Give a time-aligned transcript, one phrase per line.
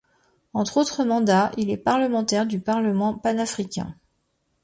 [0.55, 3.95] Entre autres mandats, il est parlementaire du Parlement panafricain.